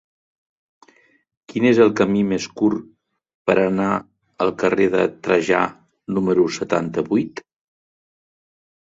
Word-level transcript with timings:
Quin 1.53 1.67
és 1.71 1.81
el 1.85 1.93
camí 1.99 2.23
més 2.31 2.47
curt 2.63 2.89
per 3.51 3.57
anar 3.67 3.91
al 4.47 4.55
carrer 4.65 4.91
de 4.97 5.07
Trajà 5.31 5.63
número 6.19 6.51
setanta-vuit? 6.61 7.49